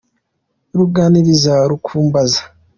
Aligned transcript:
runganiriza 0.77 1.53
rukumbaza 1.69 2.41